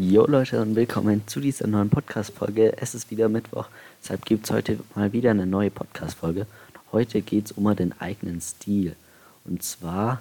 Jo 0.00 0.26
Leute 0.28 0.62
und 0.62 0.76
willkommen 0.76 1.26
zu 1.26 1.40
dieser 1.40 1.66
neuen 1.66 1.90
Podcast-Folge. 1.90 2.80
Es 2.80 2.94
ist 2.94 3.10
wieder 3.10 3.28
Mittwoch, 3.28 3.66
deshalb 4.00 4.24
gibt 4.26 4.44
es 4.44 4.52
heute 4.52 4.78
mal 4.94 5.12
wieder 5.12 5.32
eine 5.32 5.44
neue 5.44 5.72
Podcast-Folge. 5.72 6.46
Heute 6.92 7.20
geht 7.20 7.46
es 7.46 7.50
um 7.50 7.74
den 7.74 8.00
eigenen 8.00 8.40
Stil. 8.40 8.94
Und 9.44 9.64
zwar 9.64 10.20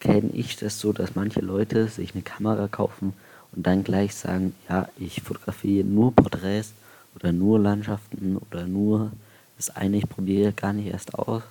kenne 0.00 0.30
ich 0.32 0.56
das 0.56 0.80
so, 0.80 0.94
dass 0.94 1.14
manche 1.14 1.42
Leute 1.42 1.88
sich 1.88 2.14
eine 2.14 2.22
Kamera 2.22 2.68
kaufen 2.68 3.12
und 3.54 3.66
dann 3.66 3.84
gleich 3.84 4.14
sagen, 4.14 4.54
ja, 4.66 4.88
ich 4.98 5.20
fotografiere 5.20 5.86
nur 5.86 6.14
Porträts 6.14 6.72
oder 7.16 7.32
nur 7.32 7.58
Landschaften 7.58 8.38
oder 8.38 8.66
nur 8.66 9.12
das 9.58 9.76
eine, 9.76 9.98
ich 9.98 10.08
probiere 10.08 10.54
gar 10.54 10.72
nicht 10.72 10.86
erst 10.86 11.14
aus, 11.16 11.42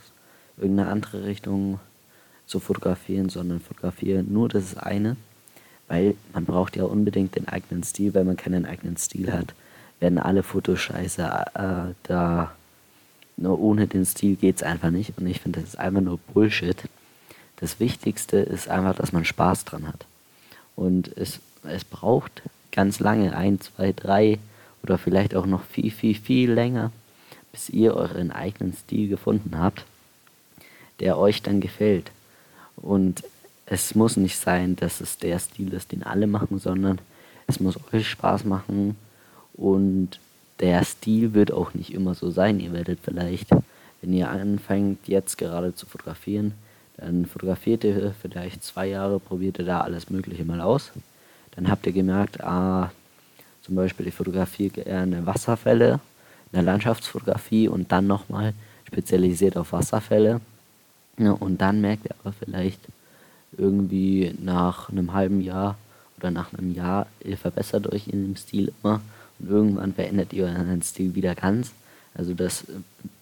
irgendeine 0.58 0.90
andere 0.90 1.26
Richtung 1.26 1.80
zu 2.48 2.60
fotografieren, 2.60 3.30
sondern 3.30 3.60
fotografiere 3.60 4.24
nur 4.24 4.50
das 4.50 4.76
eine, 4.76 5.16
weil 5.88 6.16
man 6.34 6.46
braucht 6.46 6.76
ja 6.76 6.84
unbedingt 6.84 7.36
den 7.36 7.48
eigenen 7.48 7.84
Stil, 7.84 8.14
weil 8.14 8.24
man 8.24 8.38
keinen 8.38 8.66
eigenen 8.66 8.98
Stil 8.98 9.32
hat, 9.32 9.54
werden 10.00 10.20
alle 10.20 10.44
Fotos 10.44 10.80
scheiße, 10.80 11.24
äh, 11.54 11.94
da 12.04 12.52
nur 13.38 13.60
ohne 13.60 13.88
den 13.88 14.06
Stil 14.06 14.36
geht 14.36 14.58
es 14.58 14.64
einfach 14.64 14.92
nicht 14.92 15.18
und 15.18 15.28
ich 15.28 15.42
finde, 15.42 15.60
das 15.60 15.70
ist 15.70 15.80
einfach 15.80 16.02
nur 16.02 16.18
Bullshit. 16.34 16.84
Das 17.58 17.80
Wichtigste 17.80 18.38
ist 18.38 18.70
einfach, 18.70 18.96
dass 18.96 19.12
man 19.12 19.26
Spaß 19.26 19.66
dran 19.66 19.88
hat. 19.88 20.06
Und 20.76 21.16
es, 21.18 21.40
es 21.64 21.84
braucht 21.86 22.42
ganz 22.72 23.00
lange, 23.00 23.36
ein, 23.36 23.62
zwei, 23.62 23.94
drei 23.94 24.40
oder 24.84 24.98
vielleicht 24.98 25.36
auch 25.36 25.46
noch 25.46 25.64
viel, 25.64 25.92
viel, 25.92 26.16
viel 26.16 26.52
länger, 26.52 26.92
bis 27.52 27.70
ihr 27.70 27.96
euren 27.96 28.32
eigenen 28.32 28.74
Stil 28.74 29.08
gefunden 29.08 29.58
habt, 29.58 29.86
der 31.00 31.18
euch 31.18 31.42
dann 31.42 31.62
gefällt. 31.62 32.12
Und 32.76 33.24
es 33.66 33.96
muss 33.96 34.18
nicht 34.18 34.38
sein, 34.38 34.76
dass 34.76 35.02
es 35.02 35.18
der 35.18 35.40
Stil 35.40 35.74
ist, 35.74 35.92
den 35.92 36.04
alle 36.04 36.28
machen, 36.28 36.60
sondern 36.60 37.00
es 37.48 37.60
muss 37.60 37.78
euch 37.92 38.08
Spaß 38.08 38.46
machen 38.46 38.96
und 39.54 40.20
der 40.60 40.84
Stil 40.84 41.34
wird 41.34 41.52
auch 41.52 41.74
nicht 41.74 41.94
immer 41.94 42.16
so 42.16 42.30
sein. 42.30 42.60
Ihr 42.60 42.74
werdet 42.74 43.00
vielleicht, 43.04 43.50
wenn 44.02 44.14
ihr 44.14 44.30
anfängt 44.30 45.08
jetzt 45.08 45.38
gerade 45.38 45.76
zu 45.76 45.86
fotografieren, 45.86 46.54
dann 46.98 47.26
fotografiert 47.26 47.84
ihr 47.84 48.14
vielleicht 48.22 48.64
zwei 48.64 48.88
Jahre, 48.88 49.20
probiert 49.20 49.60
ihr 49.60 49.66
da 49.66 49.82
alles 49.82 50.10
Mögliche 50.10 50.46
mal 50.46 50.62
aus. 50.62 50.92
Dann 51.56 51.70
habt 51.70 51.86
ihr 51.86 51.92
gemerkt, 51.92 52.42
ah, 52.42 52.92
zum 53.62 53.76
Beispiel 53.76 54.08
ich 54.08 54.14
fotografiere 54.14 54.84
gerne 54.84 55.26
Wasserfälle 55.26 56.00
in 56.52 56.54
der 56.54 56.64
Landschaftsfotografie 56.64 57.68
und 57.68 57.92
dann 57.92 58.08
nochmal 58.08 58.54
spezialisiert 58.86 59.58
auf 59.58 59.74
Wasserfälle. 59.74 60.40
Und 61.18 61.60
dann 61.62 61.82
merkt 61.82 62.06
ihr 62.06 62.16
aber 62.24 62.34
vielleicht 62.34 62.80
irgendwie 63.58 64.34
nach 64.42 64.90
einem 64.90 65.14
halben 65.14 65.42
Jahr 65.42 65.78
oder 66.18 66.32
nach 66.32 66.54
einem 66.54 66.74
Jahr, 66.74 67.08
ihr 67.24 67.38
verbessert 67.38 67.92
euch 67.92 68.08
in 68.08 68.24
dem 68.24 68.36
Stil 68.36 68.72
immer 68.82 69.02
und 69.40 69.50
irgendwann 69.50 69.94
verändert 69.94 70.34
ihr 70.34 70.46
euren 70.46 70.82
Stil 70.82 71.16
wieder 71.16 71.36
ganz. 71.36 71.72
Also 72.14 72.34
dass 72.34 72.66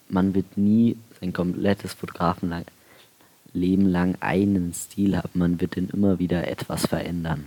man 0.09 0.35
wird 0.35 0.57
nie 0.57 0.97
sein 1.19 1.33
komplettes 1.33 1.93
Fotografenleben 1.93 2.65
lang 3.53 4.15
einen 4.19 4.73
Stil 4.73 5.17
haben, 5.17 5.29
man 5.33 5.59
wird 5.61 5.75
den 5.75 5.89
immer 5.89 6.19
wieder 6.19 6.47
etwas 6.47 6.85
verändern. 6.85 7.45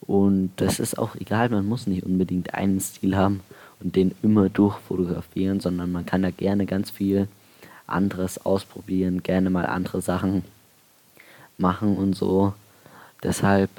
Und 0.00 0.50
das 0.56 0.80
ist 0.80 0.98
auch 0.98 1.14
egal, 1.16 1.50
man 1.50 1.66
muss 1.66 1.86
nicht 1.86 2.04
unbedingt 2.04 2.54
einen 2.54 2.80
Stil 2.80 3.16
haben 3.16 3.40
und 3.80 3.96
den 3.96 4.14
immer 4.22 4.48
durchfotografieren, 4.48 5.60
sondern 5.60 5.92
man 5.92 6.06
kann 6.06 6.22
da 6.22 6.30
gerne 6.30 6.66
ganz 6.66 6.90
viel 6.90 7.28
anderes 7.86 8.44
ausprobieren, 8.44 9.22
gerne 9.22 9.50
mal 9.50 9.66
andere 9.66 10.00
Sachen 10.00 10.44
machen 11.60 11.96
und 11.96 12.14
so. 12.14 12.54
Deshalb 13.22 13.70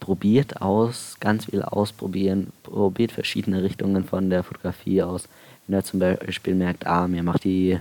probiert 0.00 0.62
aus, 0.62 1.16
ganz 1.20 1.46
viel 1.46 1.62
ausprobieren, 1.62 2.52
probiert 2.62 3.12
verschiedene 3.12 3.62
Richtungen 3.62 4.04
von 4.04 4.30
der 4.30 4.42
Fotografie 4.42 5.02
aus. 5.02 5.28
Wenn 5.66 5.78
ihr 5.78 5.84
zum 5.84 6.00
Beispiel 6.00 6.54
merkt, 6.54 6.86
ah, 6.86 7.08
mir 7.08 7.22
macht 7.22 7.44
die 7.44 7.78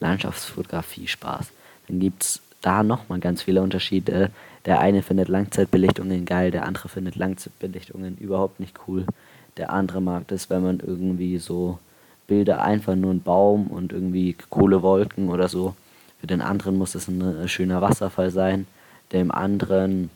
Landschaftsfotografie 0.00 1.06
Spaß, 1.06 1.50
dann 1.88 2.00
gibt 2.00 2.22
es 2.22 2.40
da 2.60 2.82
nochmal 2.82 3.20
ganz 3.20 3.42
viele 3.42 3.62
Unterschiede. 3.62 4.30
Der 4.66 4.80
eine 4.80 5.02
findet 5.02 5.28
Langzeitbelichtungen 5.28 6.24
geil, 6.24 6.50
der 6.50 6.66
andere 6.66 6.88
findet 6.88 7.16
Langzeitbelichtungen 7.16 8.16
überhaupt 8.18 8.60
nicht 8.60 8.78
cool. 8.86 9.06
Der 9.56 9.70
andere 9.70 10.00
mag 10.00 10.28
das, 10.28 10.50
wenn 10.50 10.62
man 10.62 10.80
irgendwie 10.80 11.38
so 11.38 11.78
Bilder 12.26 12.62
einfach 12.62 12.94
nur 12.94 13.12
ein 13.12 13.22
Baum 13.22 13.66
und 13.66 13.92
irgendwie 13.92 14.36
coole 14.50 14.82
Wolken 14.82 15.28
oder 15.28 15.48
so. 15.48 15.74
Für 16.22 16.28
den 16.28 16.40
anderen 16.40 16.78
muss 16.78 16.94
es 16.94 17.08
ein 17.08 17.20
äh, 17.20 17.48
schöner 17.48 17.82
Wasserfall 17.82 18.30
sein. 18.30 18.68
Dem 19.10 19.32
anderen 19.32 20.08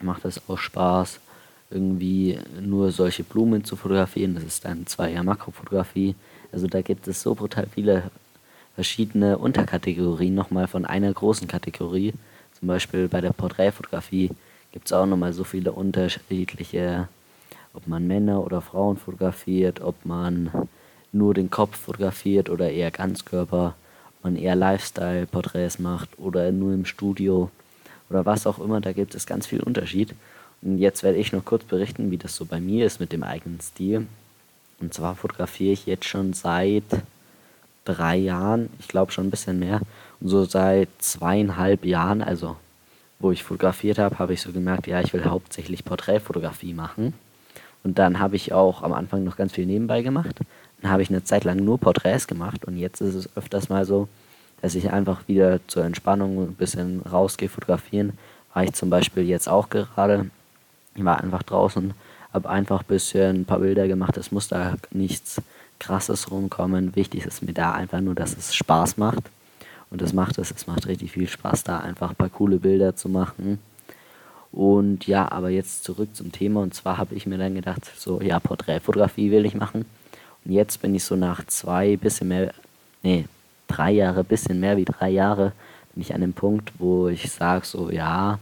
macht 0.00 0.24
es 0.24 0.40
auch 0.48 0.56
Spaß, 0.56 1.20
irgendwie 1.70 2.38
nur 2.58 2.90
solche 2.90 3.22
Blumen 3.22 3.62
zu 3.62 3.76
fotografieren. 3.76 4.34
Das 4.34 4.44
ist 4.44 4.64
dann 4.64 4.86
zwar 4.86 5.10
eher 5.10 5.22
Makrofotografie. 5.22 6.14
Also 6.52 6.68
da 6.68 6.80
gibt 6.80 7.06
es 7.06 7.20
so 7.20 7.34
brutal 7.34 7.66
viele 7.66 8.04
verschiedene 8.74 9.36
Unterkategorien 9.36 10.34
nochmal 10.34 10.68
von 10.68 10.86
einer 10.86 11.12
großen 11.12 11.46
Kategorie. 11.48 12.14
Zum 12.58 12.68
Beispiel 12.68 13.08
bei 13.08 13.20
der 13.20 13.34
Porträtfotografie 13.34 14.30
gibt 14.72 14.86
es 14.86 14.92
auch 14.94 15.04
nochmal 15.04 15.34
so 15.34 15.44
viele 15.44 15.72
unterschiedliche, 15.72 17.08
ob 17.74 17.86
man 17.86 18.06
Männer 18.06 18.42
oder 18.42 18.62
Frauen 18.62 18.96
fotografiert, 18.96 19.82
ob 19.82 20.06
man 20.06 20.50
nur 21.12 21.34
den 21.34 21.50
Kopf 21.50 21.76
fotografiert 21.76 22.48
oder 22.48 22.70
eher 22.70 22.90
Ganzkörper, 22.90 23.74
man 24.24 24.36
eher 24.36 24.56
Lifestyle-Porträts 24.56 25.78
macht 25.78 26.18
oder 26.18 26.52
nur 26.52 26.72
im 26.74 26.84
Studio 26.84 27.50
oder 28.10 28.26
was 28.26 28.46
auch 28.46 28.58
immer, 28.58 28.80
da 28.80 28.92
gibt 28.92 29.14
es 29.14 29.26
ganz 29.26 29.46
viel 29.46 29.60
Unterschied. 29.60 30.14
Und 30.60 30.78
jetzt 30.78 31.02
werde 31.02 31.18
ich 31.18 31.32
noch 31.32 31.44
kurz 31.44 31.64
berichten, 31.64 32.10
wie 32.10 32.18
das 32.18 32.36
so 32.36 32.44
bei 32.44 32.60
mir 32.60 32.86
ist 32.86 33.00
mit 33.00 33.12
dem 33.12 33.22
eigenen 33.22 33.60
Stil. 33.60 34.06
Und 34.80 34.94
zwar 34.94 35.14
fotografiere 35.14 35.72
ich 35.72 35.86
jetzt 35.86 36.04
schon 36.04 36.32
seit 36.32 36.84
drei 37.84 38.16
Jahren, 38.16 38.68
ich 38.78 38.88
glaube 38.88 39.12
schon 39.12 39.26
ein 39.26 39.30
bisschen 39.30 39.58
mehr, 39.58 39.80
und 40.20 40.28
so 40.28 40.44
seit 40.44 40.88
zweieinhalb 40.98 41.84
Jahren, 41.84 42.22
also 42.22 42.56
wo 43.18 43.30
ich 43.32 43.44
fotografiert 43.44 43.98
habe, 43.98 44.18
habe 44.18 44.34
ich 44.34 44.42
so 44.42 44.52
gemerkt, 44.52 44.86
ja, 44.86 45.00
ich 45.00 45.12
will 45.12 45.24
hauptsächlich 45.24 45.84
Porträtfotografie 45.84 46.74
machen. 46.74 47.14
Und 47.84 47.98
dann 47.98 48.18
habe 48.20 48.36
ich 48.36 48.52
auch 48.52 48.82
am 48.82 48.92
Anfang 48.92 49.24
noch 49.24 49.36
ganz 49.36 49.52
viel 49.52 49.66
nebenbei 49.66 50.02
gemacht. 50.02 50.40
Dann 50.80 50.90
habe 50.90 51.02
ich 51.02 51.10
eine 51.10 51.24
Zeit 51.24 51.44
lang 51.44 51.56
nur 51.58 51.78
Porträts 51.78 52.26
gemacht 52.26 52.64
und 52.64 52.76
jetzt 52.76 53.00
ist 53.00 53.14
es 53.14 53.36
öfters 53.36 53.68
mal 53.68 53.84
so, 53.84 54.08
dass 54.60 54.74
ich 54.74 54.92
einfach 54.92 55.26
wieder 55.28 55.60
zur 55.66 55.84
Entspannung 55.84 56.42
ein 56.42 56.54
bisschen 56.54 57.02
rausgehe, 57.02 57.48
fotografieren. 57.48 58.12
War 58.54 58.64
ich 58.64 58.72
zum 58.72 58.90
Beispiel 58.90 59.24
jetzt 59.24 59.48
auch 59.48 59.68
gerade. 59.68 60.30
Ich 60.94 61.04
war 61.04 61.20
einfach 61.20 61.42
draußen, 61.42 61.94
habe 62.32 62.50
einfach 62.50 62.82
ein 62.82 62.86
bisschen 62.86 63.40
ein 63.40 63.44
paar 63.44 63.58
Bilder 63.60 63.88
gemacht. 63.88 64.16
Es 64.16 64.30
muss 64.30 64.48
da 64.48 64.76
nichts 64.90 65.40
Krasses 65.78 66.30
rumkommen. 66.30 66.94
Wichtig 66.94 67.24
ist 67.26 67.42
mir 67.42 67.54
da 67.54 67.72
einfach 67.72 68.00
nur, 68.00 68.14
dass 68.14 68.36
es 68.36 68.54
Spaß 68.54 68.98
macht. 68.98 69.24
Und 69.90 70.00
das 70.00 70.12
macht 70.12 70.38
es. 70.38 70.50
Es 70.50 70.66
macht 70.66 70.86
richtig 70.86 71.12
viel 71.12 71.28
Spaß, 71.28 71.64
da 71.64 71.78
einfach 71.78 72.10
ein 72.10 72.16
paar 72.16 72.28
coole 72.28 72.58
Bilder 72.58 72.94
zu 72.94 73.08
machen. 73.08 73.58
Und 74.52 75.06
ja, 75.06 75.32
aber 75.32 75.48
jetzt 75.48 75.84
zurück 75.84 76.14
zum 76.14 76.30
Thema. 76.30 76.60
Und 76.60 76.74
zwar 76.74 76.98
habe 76.98 77.14
ich 77.14 77.26
mir 77.26 77.38
dann 77.38 77.54
gedacht, 77.54 77.90
so, 77.96 78.20
ja, 78.20 78.38
Porträtfotografie 78.38 79.30
will 79.30 79.46
ich 79.46 79.54
machen. 79.54 79.86
Und 80.44 80.52
jetzt 80.52 80.82
bin 80.82 80.94
ich 80.94 81.04
so 81.04 81.16
nach 81.16 81.46
zwei, 81.46 81.96
bisschen 81.96 82.28
mehr, 82.28 82.52
nee, 83.02 83.26
drei 83.66 83.92
Jahre, 83.92 84.24
bisschen 84.24 84.60
mehr 84.60 84.76
wie 84.76 84.84
drei 84.84 85.10
Jahre, 85.10 85.52
bin 85.94 86.02
ich 86.02 86.14
an 86.14 86.20
dem 86.20 86.32
Punkt, 86.32 86.72
wo 86.78 87.08
ich 87.08 87.30
sage, 87.30 87.64
so, 87.64 87.90
ja, 87.90 88.38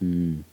hm, 0.00 0.44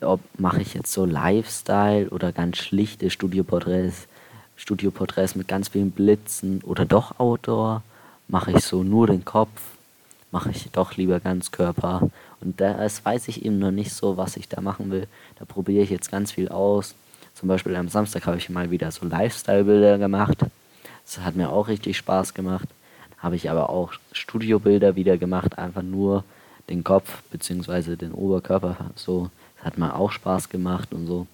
ob 0.00 0.20
mache 0.38 0.62
ich 0.62 0.74
jetzt 0.74 0.92
so 0.92 1.04
Lifestyle 1.04 2.08
oder 2.10 2.32
ganz 2.32 2.58
schlichte 2.58 3.10
Studioporträts, 3.10 4.06
Studioporträts 4.56 5.34
mit 5.34 5.48
ganz 5.48 5.68
vielen 5.68 5.90
Blitzen 5.90 6.62
oder 6.62 6.84
doch 6.84 7.18
Outdoor, 7.18 7.82
mache 8.28 8.52
ich 8.52 8.64
so 8.64 8.82
nur 8.82 9.06
den 9.06 9.24
Kopf, 9.24 9.60
mache 10.30 10.50
ich 10.50 10.70
doch 10.70 10.96
lieber 10.96 11.20
ganz 11.20 11.50
Körper. 11.50 12.10
Und 12.40 12.60
das 12.60 13.04
weiß 13.04 13.28
ich 13.28 13.44
eben 13.44 13.58
noch 13.58 13.70
nicht 13.70 13.92
so, 13.92 14.16
was 14.16 14.36
ich 14.36 14.48
da 14.48 14.60
machen 14.60 14.90
will. 14.90 15.06
Da 15.38 15.44
probiere 15.44 15.82
ich 15.82 15.90
jetzt 15.90 16.10
ganz 16.10 16.32
viel 16.32 16.48
aus. 16.48 16.94
Zum 17.34 17.48
Beispiel 17.48 17.76
am 17.76 17.88
Samstag 17.88 18.26
habe 18.26 18.36
ich 18.36 18.50
mal 18.50 18.70
wieder 18.70 18.90
so 18.90 19.06
Lifestyle-Bilder 19.06 19.98
gemacht. 19.98 20.38
Das 21.04 21.24
hat 21.24 21.36
mir 21.36 21.50
auch 21.50 21.68
richtig 21.68 21.96
Spaß 21.96 22.34
gemacht. 22.34 22.68
Habe 23.18 23.36
ich 23.36 23.50
aber 23.50 23.70
auch 23.70 23.92
Studiobilder 24.12 24.94
wieder 24.94 25.18
gemacht, 25.18 25.58
einfach 25.58 25.82
nur 25.82 26.24
den 26.68 26.84
Kopf 26.84 27.22
bzw. 27.30 27.96
den 27.96 28.12
Oberkörper. 28.12 28.76
So, 28.94 29.30
das 29.56 29.66
hat 29.66 29.78
mir 29.78 29.94
auch 29.94 30.12
Spaß 30.12 30.48
gemacht 30.48 30.92
und 30.92 31.06
so. 31.06 31.26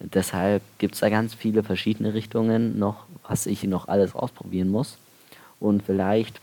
Deshalb 0.00 0.62
gibt 0.78 0.94
es 0.94 1.00
da 1.00 1.10
ganz 1.10 1.34
viele 1.34 1.62
verschiedene 1.62 2.14
Richtungen 2.14 2.78
noch, 2.78 3.04
was 3.28 3.46
ich 3.46 3.62
noch 3.64 3.88
alles 3.88 4.14
ausprobieren 4.14 4.68
muss. 4.68 4.96
Und 5.60 5.82
vielleicht 5.84 6.40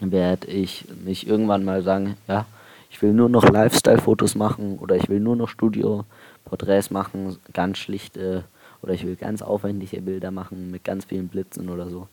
werde 0.00 0.48
ich 0.48 0.84
mich 1.04 1.26
irgendwann 1.26 1.64
mal 1.64 1.82
sagen, 1.82 2.16
ja, 2.26 2.46
ich 2.92 3.00
will 3.00 3.14
nur 3.14 3.30
noch 3.30 3.48
Lifestyle-Fotos 3.48 4.34
machen 4.34 4.78
oder 4.78 4.96
ich 4.96 5.08
will 5.08 5.18
nur 5.18 5.34
noch 5.34 5.48
Studio-Porträts 5.48 6.90
machen, 6.90 7.38
ganz 7.54 7.78
schlichte 7.78 8.44
oder 8.82 8.92
ich 8.92 9.06
will 9.06 9.16
ganz 9.16 9.40
aufwendige 9.40 10.02
Bilder 10.02 10.30
machen 10.30 10.70
mit 10.70 10.84
ganz 10.84 11.06
vielen 11.06 11.28
Blitzen 11.28 11.70
oder 11.70 11.88
so. 11.88 12.06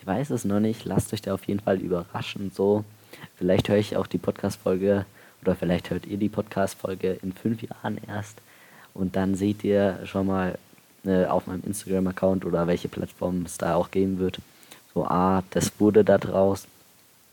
Ich 0.00 0.06
weiß 0.06 0.30
es 0.30 0.46
noch 0.46 0.60
nicht, 0.60 0.86
lasst 0.86 1.12
euch 1.12 1.20
da 1.20 1.34
auf 1.34 1.44
jeden 1.44 1.60
Fall 1.60 1.78
überraschen. 1.78 2.50
So, 2.54 2.84
vielleicht 3.36 3.68
höre 3.68 3.76
ich 3.76 3.98
auch 3.98 4.06
die 4.06 4.18
Podcast-Folge 4.18 5.04
oder 5.42 5.54
vielleicht 5.54 5.90
hört 5.90 6.06
ihr 6.06 6.16
die 6.16 6.30
Podcast-Folge 6.30 7.18
in 7.22 7.34
fünf 7.34 7.60
Jahren 7.62 7.98
erst 8.08 8.38
Und 8.94 9.16
dann 9.16 9.34
seht 9.34 9.62
ihr 9.62 10.00
schon 10.04 10.26
mal 10.26 10.58
äh, 11.04 11.26
auf 11.26 11.46
meinem 11.46 11.64
Instagram-Account 11.64 12.46
oder 12.46 12.66
welche 12.66 12.88
Plattform 12.88 13.42
es 13.44 13.58
da 13.58 13.74
auch 13.74 13.90
geben 13.90 14.18
wird. 14.18 14.38
So, 14.94 15.04
ah, 15.04 15.42
das 15.50 15.70
wurde 15.78 16.02
da 16.02 16.16
draus. 16.16 16.66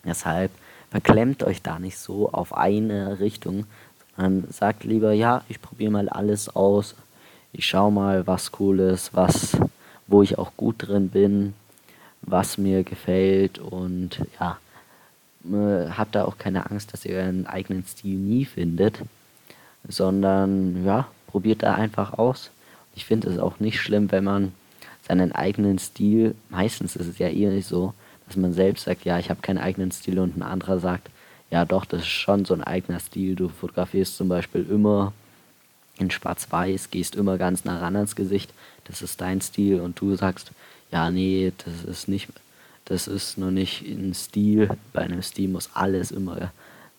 Deshalb 0.04 0.52
verklemmt 0.92 1.44
euch 1.44 1.62
da 1.62 1.80
nicht 1.80 1.98
so 1.98 2.32
auf 2.32 2.54
eine 2.54 3.20
Richtung, 3.20 3.66
sondern 4.16 4.52
sagt 4.52 4.84
lieber, 4.84 5.14
ja, 5.14 5.44
ich 5.50 5.62
probiere 5.62 5.92
mal 5.92 6.10
alles 6.10 6.50
aus. 6.54 6.96
Ich 7.54 7.66
schaue 7.66 7.92
mal, 7.92 8.28
was 8.28 8.52
cool 8.60 8.80
ist, 8.80 9.14
was, 9.14 9.58
wo 10.08 10.22
ich 10.22 10.38
auch 10.38 10.52
gut 10.58 10.76
drin 10.80 11.10
bin, 11.10 11.54
was 12.22 12.58
mir 12.58 12.84
gefällt 12.84 13.58
und 13.58 14.20
ja, 14.40 14.60
äh, 15.46 15.90
habt 15.90 16.16
da 16.16 16.26
auch 16.26 16.38
keine 16.38 16.70
Angst, 16.70 16.94
dass 16.94 17.06
ihr 17.06 17.16
euren 17.16 17.48
eigenen 17.48 17.86
Stil 17.86 18.18
nie 18.18 18.46
findet, 18.46 19.00
sondern 19.88 20.86
ja, 20.86 21.08
probiert 21.28 21.64
da 21.64 21.74
einfach 21.74 22.14
aus. 22.14 22.52
Ich 22.96 23.06
finde 23.06 23.30
es 23.30 23.40
auch 23.40 23.60
nicht 23.60 23.80
schlimm, 23.80 24.12
wenn 24.12 24.26
man 24.26 24.52
seinen 25.08 25.32
eigenen 25.32 25.80
Stil, 25.80 26.36
meistens 26.50 26.96
ist 26.96 27.08
es 27.08 27.18
ja 27.18 27.28
eher 27.28 27.52
nicht 27.52 27.68
so, 27.68 27.94
dass 28.32 28.38
man 28.38 28.54
selbst 28.54 28.86
sagt, 28.86 29.04
ja, 29.04 29.20
ich 29.20 29.30
habe 29.30 29.42
keinen 29.42 29.58
eigenen 29.58 29.92
Stil 29.92 30.18
und 30.18 30.38
ein 30.38 30.42
anderer 30.42 30.80
sagt, 30.80 31.10
ja 31.50 31.66
doch, 31.66 31.84
das 31.84 32.04
ist 32.04 32.08
schon 32.08 32.46
so 32.46 32.54
ein 32.54 32.64
eigener 32.64 33.02
Stil. 33.02 33.36
Du 33.36 33.50
fotografierst 33.50 34.16
zum 34.16 34.30
Beispiel 34.30 34.66
immer 34.70 35.12
in 35.98 36.10
Schwarz-Weiß, 36.10 36.92
gehst 36.92 37.18
immer 37.18 37.38
ganz 37.38 37.66
nah 37.66 37.80
ran 37.80 37.98
ans 37.98 38.16
Gesicht, 38.16 38.54
das 38.86 39.02
ist 39.02 39.20
dein 39.20 39.42
Stil 39.42 39.82
und 39.82 40.00
du 40.00 40.16
sagst, 40.16 40.52
ja, 40.94 41.12
nee, 41.12 41.52
das 41.66 41.84
ist 41.84 42.08
nicht, 42.08 42.30
das 42.86 43.10
ist 43.10 43.38
noch 43.38 43.52
nicht 43.52 43.82
ein 43.82 44.14
Stil. 44.14 44.70
Bei 44.94 45.02
einem 45.02 45.22
Stil 45.22 45.50
muss 45.50 45.70
alles 45.74 46.12
immer 46.12 46.54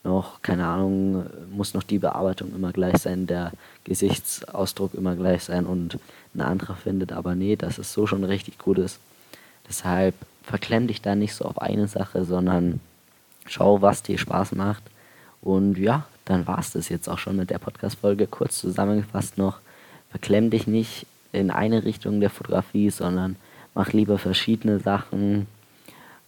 noch, 0.05 0.43
keine 0.43 0.67
Ahnung, 0.67 1.25
muss 1.51 1.73
noch 1.73 1.83
die 1.83 1.99
Bearbeitung 1.99 2.55
immer 2.55 2.73
gleich 2.73 2.99
sein, 2.99 3.27
der 3.27 3.53
Gesichtsausdruck 3.85 4.93
immer 4.93 5.17
gleich 5.17 5.45
sein 5.45 5.65
und 5.65 5.99
ein 6.35 6.43
anderer 6.43 6.75
findet 6.75 7.11
aber 7.11 7.35
nee, 7.35 7.57
dass 7.57 7.79
es 7.79 7.91
so 7.95 8.07
schon 8.07 8.23
richtig 8.23 8.59
gut 8.59 8.77
ist. 8.77 8.99
Deshalb 9.67 10.15
verklemm 10.43 10.87
dich 10.87 11.03
da 11.03 11.15
nicht 11.15 11.35
so 11.35 11.45
auf 11.45 11.61
eine 11.61 11.89
Sache, 11.89 12.25
sondern 12.25 12.81
schau, 13.47 13.83
was 13.83 14.03
dir 14.03 14.19
Spaß 14.19 14.53
macht. 14.53 14.83
Und 15.41 15.79
ja, 15.79 16.07
dann 16.25 16.47
war 16.47 16.59
es 16.59 16.73
das 16.73 16.89
jetzt 16.89 17.09
auch 17.09 17.19
schon 17.19 17.37
mit 17.37 17.51
der 17.51 17.59
Podcast-Folge. 17.59 18.27
Kurz 18.27 18.59
zusammengefasst 18.59 19.39
noch, 19.39 19.59
verklemm 20.11 20.51
dich 20.51 20.67
nicht 20.67 21.07
in 21.33 21.51
eine 21.51 21.85
Richtung 21.85 22.21
der 22.21 22.31
Fotografie, 22.31 22.91
sondern 22.91 23.37
mach 23.75 23.93
lieber 23.93 24.19
verschiedene 24.19 24.79
Sachen. 24.79 25.47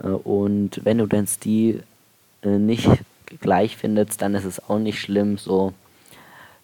Äh, 0.03 0.09
und 0.09 0.81
wenn 0.85 0.99
du 0.99 1.07
deinen 1.07 1.27
Stil 1.27 1.85
äh, 2.43 2.59
nicht 2.59 2.89
gleich 3.41 3.77
findest, 3.77 4.23
dann 4.23 4.35
ist 4.35 4.45
es 4.45 4.69
auch 4.69 4.79
nicht 4.79 5.01
schlimm. 5.01 5.39
So, 5.39 5.73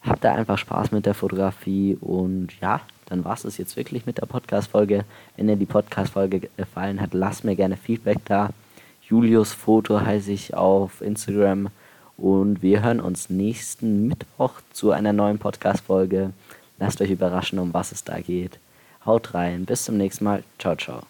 habt 0.03 0.25
da 0.25 0.35
einfach 0.35 0.59
Spaß 0.59 0.93
mit 0.93 1.07
der 1.07 1.15
Fotografie 1.15 1.97
und 2.01 2.49
ja, 2.61 2.81
dann 3.11 3.25
war 3.25 3.35
es 3.35 3.59
jetzt 3.59 3.77
wirklich 3.77 4.07
mit 4.07 4.19
der 4.19 4.27
Podcast-Folge. 4.27 5.05
Wenn 5.37 5.49
dir 5.49 5.57
die 5.57 5.67
Podcast-Folge 5.67 6.49
gefallen 6.57 7.01
hat, 7.01 7.13
lass 7.13 7.45
mir 7.45 7.57
gerne 7.57 7.77
Feedback 7.77 8.19
da. 8.25 8.51
Julius 9.03 9.53
Foto 9.53 10.01
heiße 10.01 10.31
ich 10.33 10.55
auf 10.55 11.03
Instagram 11.03 11.69
und 12.17 12.63
wir 12.63 12.83
hören 12.83 13.01
uns 13.01 13.29
nächsten 13.29 14.07
Mittwoch 14.07 14.61
zu 14.73 14.93
einer 14.93 15.13
neuen 15.13 15.39
Podcast-Folge. 15.39 16.31
Lasst 16.79 17.03
euch 17.03 17.11
überraschen, 17.11 17.59
um 17.59 17.75
was 17.75 17.93
es 17.93 18.05
da 18.05 18.21
geht. 18.21 18.59
Haut 19.05 19.35
rein, 19.35 19.65
bis 19.67 19.85
zum 19.85 19.97
nächsten 19.97 20.25
Mal. 20.25 20.45
Ciao, 20.59 20.77
ciao. 20.77 21.03